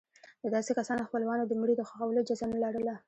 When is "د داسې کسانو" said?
0.43-1.07